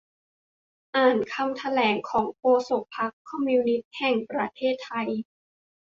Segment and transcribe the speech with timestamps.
[0.95, 5.07] อ่านคำแถลงของโฆษกพรรคคอมมิวนิสต์แห่งประเทศไทย